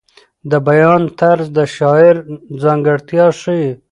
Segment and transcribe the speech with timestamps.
[0.51, 2.15] د بیان طرز د شاعر
[2.63, 3.67] ځانګړتیا ښیي.